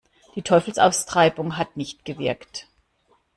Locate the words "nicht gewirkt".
1.77-2.65